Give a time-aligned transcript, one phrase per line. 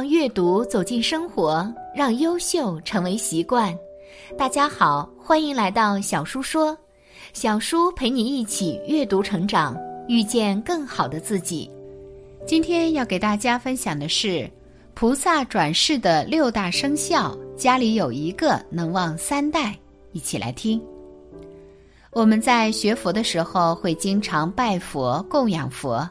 [0.00, 3.78] 让阅读走进生活，让优秀成为习惯。
[4.38, 6.74] 大家好，欢迎来到小叔说，
[7.34, 9.76] 小叔陪你一起阅读成长，
[10.08, 11.70] 遇见更好的自己。
[12.46, 14.50] 今天要给大家分享的是
[14.94, 19.76] 菩萨转世的六大生肖，家里有一个能旺三代。
[20.12, 20.82] 一起来听。
[22.10, 26.08] 我们在学佛的时候会经常拜佛、供养佛，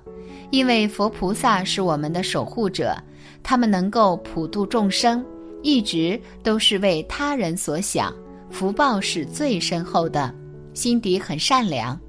[0.51, 2.95] 因为佛菩萨是我们的守护者。
[3.43, 5.25] 他们能够普度众生，
[5.63, 8.13] 一直都是为他人所想，
[8.49, 10.33] 福报是最深厚的，
[10.73, 11.99] 心底很善良。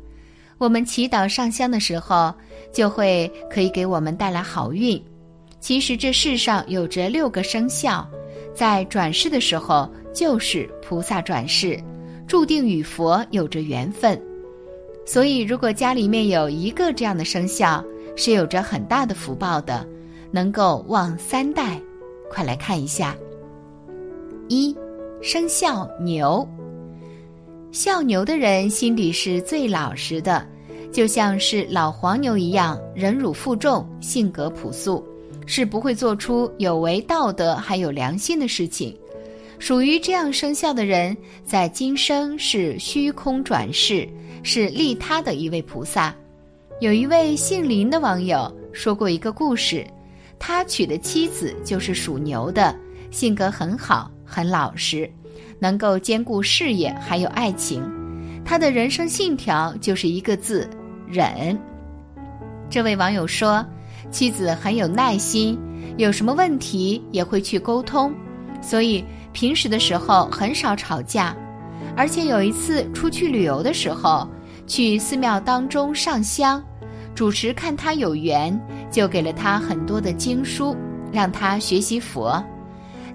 [0.58, 2.34] 我们祈祷上香的时候，
[2.72, 5.02] 就会可以给我们带来好运。
[5.58, 8.06] 其实这世上有着六个生肖，
[8.54, 11.78] 在转世的时候就是菩萨转世，
[12.26, 14.20] 注定与佛有着缘分。
[15.06, 17.84] 所以，如果家里面有一个这样的生肖，
[18.16, 19.86] 是有着很大的福报的。
[20.30, 21.80] 能够旺三代，
[22.30, 23.16] 快来看一下。
[24.48, 24.76] 一，
[25.20, 26.46] 生肖牛。
[27.72, 30.44] 肖牛的人心里是最老实的，
[30.92, 35.04] 就像是老黄牛一样，忍辱负重，性格朴素，
[35.46, 38.96] 是不会做出有违道德还有良心的事情。
[39.60, 44.08] 属于这样生肖的人，在今生是虚空转世，
[44.42, 46.14] 是利他的一位菩萨。
[46.80, 49.86] 有一位姓林的网友说过一个故事。
[50.40, 52.74] 他娶的妻子就是属牛的，
[53.10, 55.08] 性格很好，很老实，
[55.58, 57.84] 能够兼顾事业还有爱情。
[58.42, 60.68] 他的人生信条就是一个字：
[61.06, 61.56] 忍。
[62.70, 63.64] 这位网友说，
[64.10, 65.58] 妻子很有耐心，
[65.98, 68.12] 有什么问题也会去沟通，
[68.62, 71.36] 所以平时的时候很少吵架。
[71.96, 74.26] 而且有一次出去旅游的时候，
[74.66, 76.64] 去寺庙当中上香。
[77.14, 78.58] 主持看他有缘，
[78.90, 80.76] 就给了他很多的经书，
[81.12, 82.42] 让他学习佛。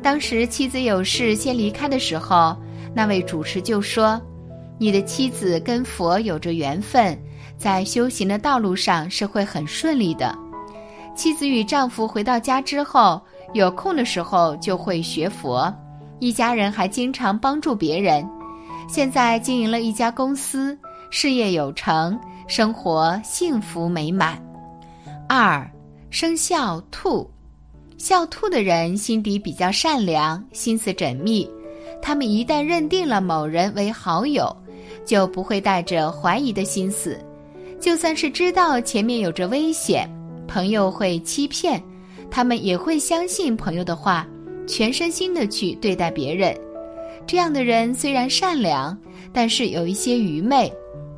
[0.01, 2.55] 当时妻子有事先离开的时候，
[2.93, 4.21] 那位主持就说
[4.77, 7.17] ：“你的妻子跟佛有着缘分，
[7.57, 10.37] 在修行的道路上是会很顺利的。”
[11.15, 13.19] 妻子与丈夫回到家之后，
[13.53, 15.73] 有空的时候就会学佛，
[16.19, 18.23] 一家人还经常帮助别人。
[18.87, 20.77] 现在经营了一家公司，
[21.09, 22.19] 事业有成。
[22.47, 24.39] 生活幸福美满。
[25.27, 25.67] 二，
[26.11, 27.27] 生肖兔，
[27.97, 31.49] 肖兔的人心底比较善良，心思缜密。
[32.01, 34.55] 他们一旦认定了某人为好友，
[35.05, 37.19] 就不会带着怀疑的心思。
[37.79, 40.07] 就算是知道前面有着危险，
[40.47, 41.81] 朋友会欺骗，
[42.29, 44.27] 他们也会相信朋友的话，
[44.67, 46.55] 全身心的去对待别人。
[47.25, 48.95] 这样的人虽然善良，
[49.33, 50.71] 但是有一些愚昧。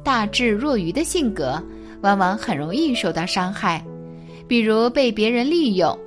[0.08, 1.62] 大智若愚的性格，
[2.00, 3.84] 往往很容易受到伤害，
[4.48, 6.00] 比如被别人利用。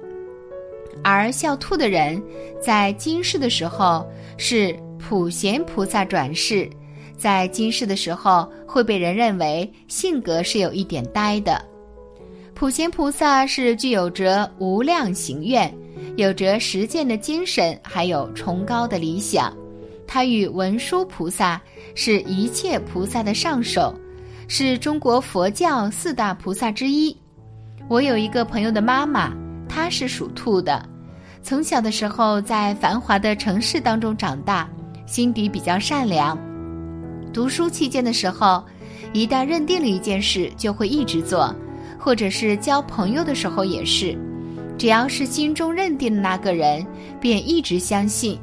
[1.04, 2.18] 而笑兔的人，
[2.62, 6.66] 在今世的时候是普贤菩萨转世，
[7.18, 11.62] 在今世的时候会被人认为性格是有一点呆的。
[12.54, 15.70] 普贤菩萨是具有着无量行愿，
[16.16, 19.54] 有着实践的精神，还有崇高的理想。
[20.12, 21.62] 他与文殊菩萨
[21.94, 23.94] 是一切菩萨的上首，
[24.48, 27.16] 是中国佛教四大菩萨之一。
[27.86, 29.32] 我有一个朋友的妈妈，
[29.68, 30.84] 她是属兔的，
[31.44, 34.68] 从小的时候在繁华的城市当中长大，
[35.06, 36.36] 心底比较善良。
[37.32, 38.64] 读书期间的时候，
[39.12, 41.54] 一旦认定了一件事，就会一直做，
[41.96, 44.18] 或者是交朋友的时候也是，
[44.76, 46.84] 只要是心中认定的那个人，
[47.20, 48.36] 便一直相信。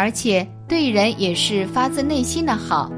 [0.00, 2.90] 而且对人也是发自内心的好，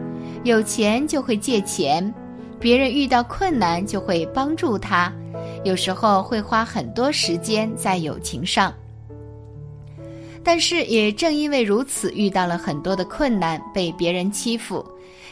[0.44, 2.14] 有钱就会借钱，
[2.60, 5.12] 别人遇到困难就会帮助他，
[5.64, 8.72] 有时候会花很多时间在友情上。
[10.44, 14.86] 但是也正因为如此，遇到了很多的困难，被别人欺负。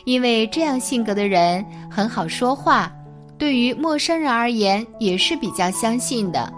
[0.04, 2.92] 因为这样性格的人很好说话，
[3.38, 6.52] 对于陌生人而言也是比较相信的。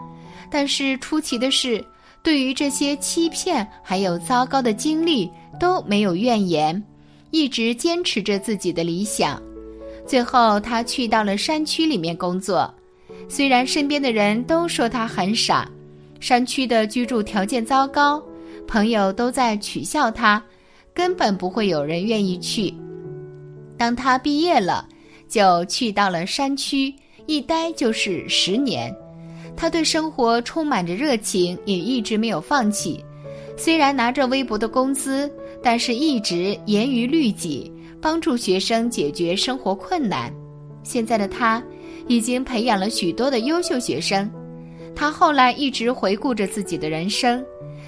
[0.51, 1.85] 但是出奇的是。
[2.23, 6.81] 对于这些欺骗还有糟糕的经历，都没有怨言，
[7.31, 9.43] 一直坚持着自己的理想。
[10.07, 12.73] 最后，他去到了山区里面工作。
[13.29, 15.69] 虽然身边的人都说他很傻，
[16.21, 18.23] 山区的居住条件糟糕，
[18.67, 20.43] 朋友都在取笑他，
[20.95, 22.73] 根本不会有人愿意去。
[23.77, 24.87] 当他毕业了，
[25.29, 26.95] 就去到了山区，
[27.27, 28.95] 一待就是十年。
[29.57, 33.05] 他对生活充满着热情，也一直没有放弃。
[33.57, 35.31] 虽然拿着微薄的工资，
[35.63, 37.71] 但是一直严于律己，
[38.01, 40.33] 帮助学生解决生活困难。
[40.83, 41.63] 现在的他，
[42.09, 44.29] 已经培养了许多的优秀学生。
[44.97, 47.45] 他后来一直回顾着自己的人生，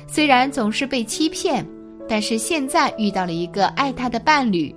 [0.07, 1.67] 虽然总是被欺骗，
[2.09, 4.73] 但是现在遇到了一个爱他的伴侣，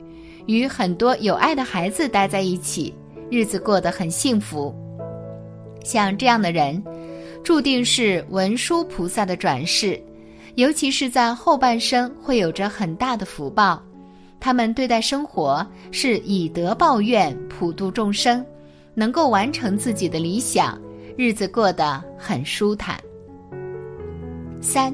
[0.47, 2.93] 与很多有爱的孩子待在一起，
[3.29, 4.73] 日子过得很幸福。
[5.87, 6.83] 像这样的人，
[7.45, 9.97] 注定是文殊菩萨的转世，
[10.55, 13.81] 尤其是在后半生会有着很大的福报。
[14.37, 18.45] 他们对待生活是以德报怨，普度众生，
[18.93, 20.77] 能够完成自己的理想，
[21.17, 22.99] 日子过得很舒坦。
[24.61, 24.93] 三，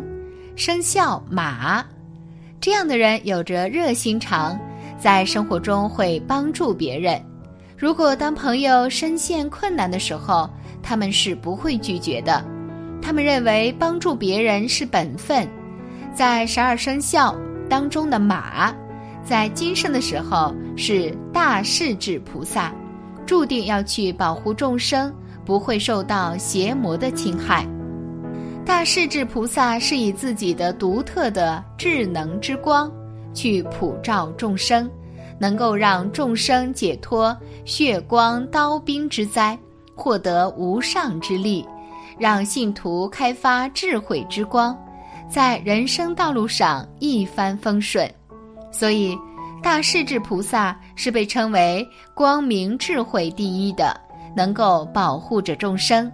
[0.55, 1.83] 生肖马，
[2.61, 4.59] 这样的人有着热心肠，
[4.99, 7.19] 在生活中会帮助别人。
[7.75, 10.49] 如果当朋友深陷困难的时候，
[10.83, 12.45] 他们是不会拒绝的，
[13.01, 15.47] 他们认为帮助别人是本分。
[16.13, 17.35] 在十二生肖
[17.67, 18.71] 当中的马，
[19.23, 22.71] 在今生的时候是大势至菩萨，
[23.25, 25.11] 注定要去保护众生，
[25.43, 27.65] 不会受到邪魔的侵害。
[28.65, 32.91] 大势至菩萨是以自己的独特的智能之光
[33.33, 34.89] 去普照众生，
[35.39, 37.35] 能够让众生解脱
[37.65, 39.57] 血光刀兵之灾。
[39.95, 41.67] 获得无上之力，
[42.17, 44.77] 让信徒开发智慧之光，
[45.29, 48.09] 在人生道路上一帆风顺。
[48.71, 49.17] 所以，
[49.61, 53.99] 大势至菩萨是被称为光明智慧第一的，
[54.35, 56.11] 能够保护着众生。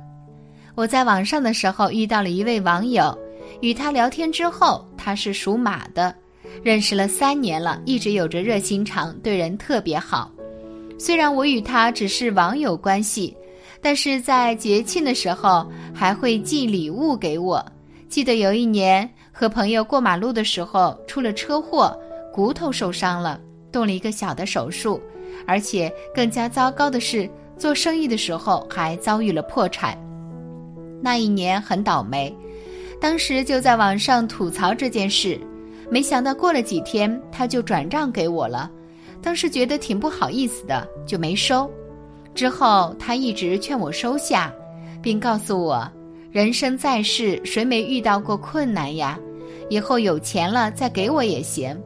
[0.76, 3.18] 我在网上的时候遇到了一位网友，
[3.62, 6.14] 与他聊天之后，他是属马的，
[6.62, 10.30] 认识了三年了，一直有着热心肠，对人特别好。
[10.98, 13.36] 虽然我与他只是网友关系。
[13.82, 17.66] 但是在节庆的时候还会寄礼物给我。
[18.10, 21.98] 记得有一年和朋友过马路的时候出了车祸，
[22.34, 23.40] 骨头受伤了，
[23.72, 25.00] 动了一个小的手术，
[25.46, 29.98] 而且更加糟糕的是做生意的时候还遭遇了破产。
[31.02, 32.36] 那一年很倒霉，
[33.00, 35.40] 当时就在网上吐槽这件事，
[35.90, 38.70] 没想到过了几天他就转账给我了，
[39.22, 41.72] 当时觉得挺不好意思的，就没收。
[42.40, 44.50] 之后，他一直劝我收下，
[45.02, 45.86] 并告诉我
[46.32, 49.20] ：“人生在世，谁没遇到过困难呀？
[49.70, 51.78] 以后有钱了再给我也行。”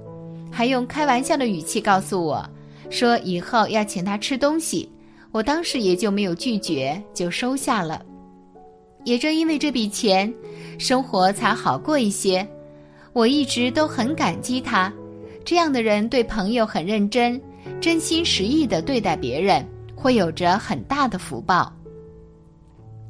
[0.54, 2.48] 还用开玩笑的语气告诉我，
[2.92, 4.88] 说以后要请他吃东西。
[5.32, 8.00] 我当时也就没有拒绝，就收下了。
[9.06, 10.32] 也正因为这笔钱，
[10.78, 12.48] 生活才好过一些。
[13.12, 14.94] 我一直都很感激他，
[15.44, 17.42] 这样的人对朋友很认真，
[17.82, 19.68] 真心实意的对待别人。
[20.04, 21.72] 会有着很大的福报。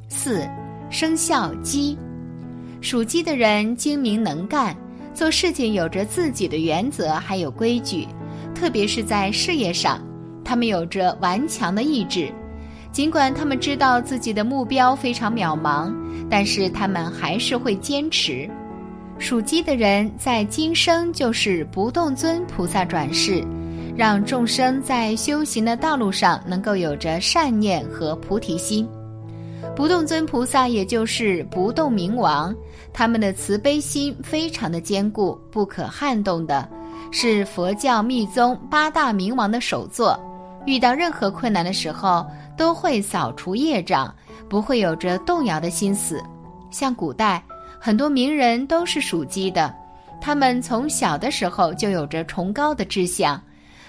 [0.07, 0.48] 四，
[0.92, 1.98] 生肖鸡，
[2.81, 4.78] 属鸡的人精明能干，
[5.12, 8.07] 做事情有着自己的原则，还有规矩。
[8.54, 10.00] 特别是在事业上，
[10.45, 12.31] 他们有着顽强的意志。
[12.92, 15.92] 尽管他们知道自己的目标非常渺茫，
[16.30, 18.47] 但是他们还是会坚持。
[19.18, 23.44] 属鸡的人在今生就是不动尊菩萨转世。
[23.95, 28.88] 让众生在修行的道路上能够有着善念和菩提心。
[29.76, 32.54] 不动尊菩萨也就是不动明王，
[32.92, 36.68] 他们的慈悲心非常的坚固，不可撼动的，
[37.12, 40.19] 是佛教密宗八大明王的首座。
[40.66, 42.26] 遇到任何困难的时候，
[42.57, 44.14] 都会扫除业障，
[44.50, 46.21] 不会有着动摇的心思。
[46.71, 47.44] 像古代
[47.80, 49.73] 很多名人都是属鸡的，
[50.19, 53.42] 他们从小的时候就有着崇高的志向。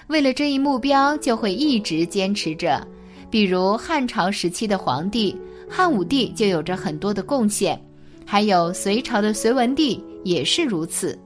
[0.07, 2.85] 为了这一目标，就会一直坚持着。
[3.29, 5.35] 比如汉朝时期的皇帝
[5.67, 7.79] 汉武帝就有着很多的贡献，
[8.25, 11.17] 还有隋朝的隋文帝也是如此。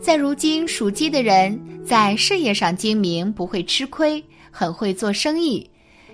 [0.00, 5.68] 在如今，属鸡的人在事业上精明，不会吃亏，很会做生意。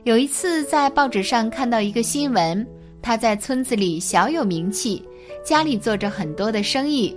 [0.05, 2.67] 有一次在报纸上看到一个新闻，
[3.01, 5.03] 他在村子里小有名气，
[5.45, 7.15] 家里做着很多的生意。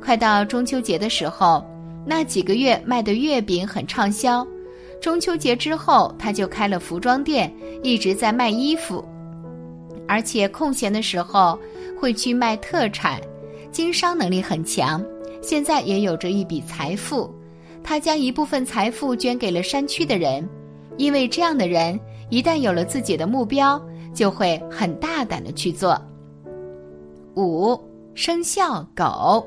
[0.00, 1.64] 快到中秋节的时候。
[2.08, 4.46] 那几个月卖的月饼很畅销，
[5.00, 9.04] 中秋节之后他就开了服装店，一直在卖衣服，
[10.06, 11.58] 而且空闲的时候
[11.98, 13.20] 会去卖特产，
[13.72, 15.04] 经商能力很强。
[15.42, 17.28] 现在也有着一笔财富，
[17.82, 20.48] 他将一部分财富捐给了山区的人，
[20.96, 21.98] 因为这样的人
[22.30, 23.80] 一旦有了自己的目标，
[24.14, 26.00] 就会很大胆的去做。
[27.34, 27.78] 五
[28.14, 29.46] 生肖狗，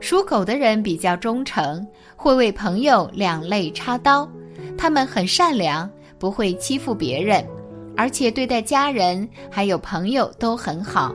[0.00, 4.28] 属狗的人比较忠诚，会为朋友两肋插刀，
[4.76, 7.44] 他们很善良，不会欺负别人，
[7.96, 11.14] 而且对待家人还有朋友都很好。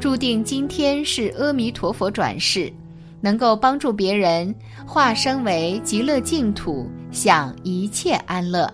[0.00, 2.72] 注定今天是阿弥陀佛转世，
[3.20, 4.52] 能够帮助别人
[4.84, 8.68] 化身为极乐净土，享一切安乐。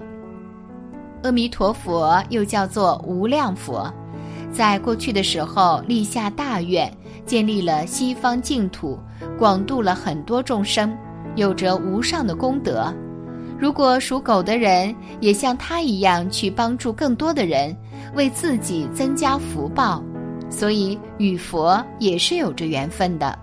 [1.24, 3.92] 阿弥陀佛又叫做无量佛，
[4.58, 6.92] 在过去的时候立下大愿，
[7.24, 8.98] 建立了西方净土，
[9.38, 10.92] 广度了很多众生，
[11.36, 12.92] 有着无上的功德。
[13.56, 17.72] 如果属狗的人也像他一样去帮助更多的人，
[18.16, 20.02] 为自己增加福报。
[20.50, 23.38] 所以与佛也是有着缘分的。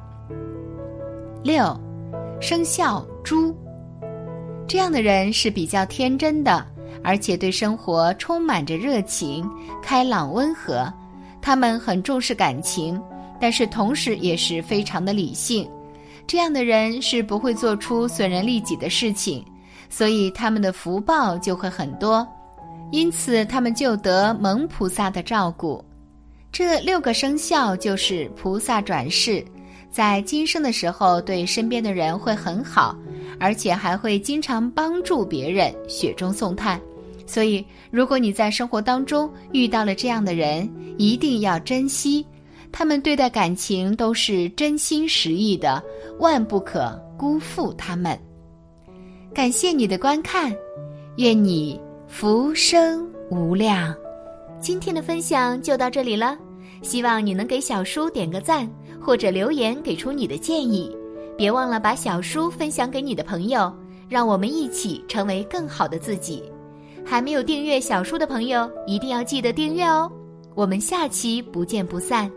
[1.42, 1.80] 六，
[2.42, 3.56] 生肖猪，
[4.68, 6.66] 这样的人是比较天真的，
[7.02, 9.50] 而且对生活充满着热情，
[9.82, 10.92] 开朗温和。
[11.46, 13.00] 他们很重视感情，
[13.40, 15.70] 但是同时也是非常的理性。
[16.26, 19.46] 这样的人是不会做出损人利己的事情，
[19.88, 22.28] 所以他们的福报就会很多，
[22.92, 25.86] 因此他们就得蒙菩萨的照顾。
[26.52, 29.46] 这六个生肖就是菩萨转世，
[29.92, 32.98] 在今生的时候对身边的人会很好，
[33.40, 36.82] 而且还会经常帮助别人，雪中送炭。
[37.26, 42.26] 所以，如果你在生活当中遇到了这样的人，一定要珍惜，
[42.72, 45.84] 他们对待感情都是真心实意的，
[46.20, 48.18] 万不可辜负他们。
[49.34, 50.56] 感谢你的观看，
[51.18, 53.94] 愿你福生无量。
[54.60, 56.38] 今天的分享就到这里了。
[56.82, 58.70] 希望你能给小叔点个赞，
[59.02, 60.96] 或者留言给出你的建议。
[61.36, 63.74] 别忘了把小叔分享给你的朋友，
[64.08, 66.44] 让我们一起成为更好的自己。
[67.06, 70.12] 还没有订阅小树的朋友，一定要记得订阅哦。
[70.56, 72.30] 我们下期不见不散。